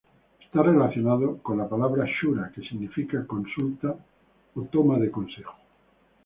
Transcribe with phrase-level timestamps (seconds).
[0.43, 3.95] Está relacionado con la palabra shura, que significa consulta
[4.55, 5.53] o "toma de consejo".